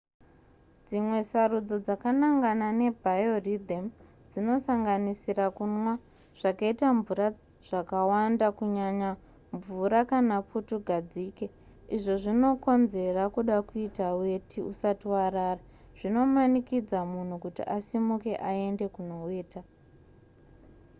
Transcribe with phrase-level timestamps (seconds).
[0.87, 3.85] dzimwe sarudzo dzakanangana nebiorythym
[4.31, 5.93] dzinosanganisira kunwa
[6.39, 7.27] zvakaita mvura
[7.67, 9.09] zvakawanda kunyanya
[9.55, 11.45] mvura kana putugadzike
[11.95, 15.61] izvo zvinokonzera kuda kuita weti usati warara
[15.99, 19.61] zvinomanikidza munhu kuti asimuke aende kunoweta